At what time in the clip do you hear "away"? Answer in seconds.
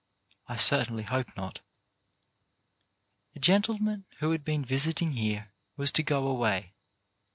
6.25-6.73